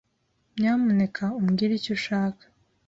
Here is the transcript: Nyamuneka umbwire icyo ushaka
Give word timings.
Nyamuneka 0.59 1.23
umbwire 1.39 1.71
icyo 1.79 1.91
ushaka 1.97 2.43